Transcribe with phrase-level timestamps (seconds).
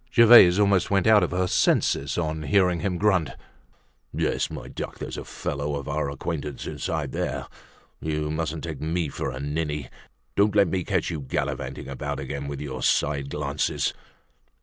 [0.11, 3.29] Gervaise almost went out of her senses on hearing him grunt:
[4.11, 7.45] "Yes, my duck, there's a young fellow of our acquaintance inside there!
[7.99, 9.89] You mustn't take me for a ninny.
[10.35, 13.93] Don't let me catch you gallivanting about again with your side glances!"